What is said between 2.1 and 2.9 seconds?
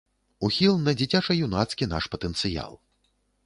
патэнцыял.